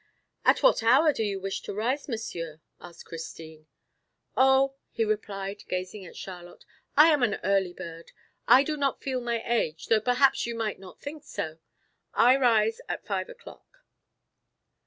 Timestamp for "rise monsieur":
1.75-2.59